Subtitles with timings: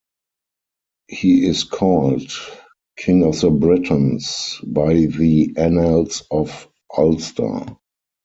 [1.09, 2.31] He is called
[2.97, 7.77] "King of the Britons" by the "Annals of Ulster.